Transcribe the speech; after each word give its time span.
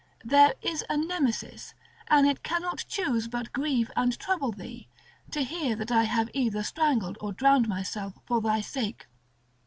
There 0.25 0.55
is 0.63 0.83
a 0.89 0.97
Nemesis, 0.97 1.75
and 2.07 2.25
it 2.27 2.41
cannot 2.41 2.85
choose 2.87 3.27
but 3.27 3.53
grieve 3.53 3.91
and 3.95 4.17
trouble 4.17 4.51
thee, 4.51 4.87
to 5.29 5.43
hear 5.43 5.75
that 5.75 5.91
I 5.91 6.05
have 6.05 6.31
either 6.33 6.63
strangled 6.63 7.19
or 7.21 7.31
drowned 7.33 7.69
myself 7.69 8.13
for 8.25 8.41
thy 8.41 8.61
sake. 8.61 9.05